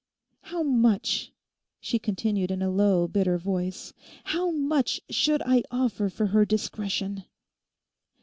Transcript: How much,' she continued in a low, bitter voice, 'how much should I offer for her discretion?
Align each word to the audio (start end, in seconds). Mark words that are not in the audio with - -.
How 0.41 0.63
much,' 0.63 1.31
she 1.79 1.99
continued 1.99 2.49
in 2.49 2.63
a 2.63 2.71
low, 2.71 3.07
bitter 3.07 3.37
voice, 3.37 3.93
'how 4.23 4.49
much 4.49 4.99
should 5.11 5.43
I 5.45 5.61
offer 5.69 6.09
for 6.09 6.25
her 6.25 6.43
discretion? 6.43 7.25